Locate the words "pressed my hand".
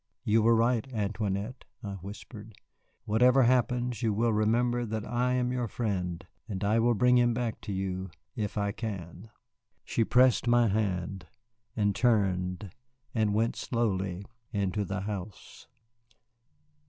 10.03-11.27